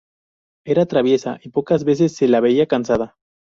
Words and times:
Era 0.65 0.87
traviesa 0.87 1.37
y 1.43 1.49
pocas 1.49 1.83
veces 1.83 2.15
se 2.15 2.27
la 2.27 2.39
veía 2.39 2.65
cansada. 2.65 3.17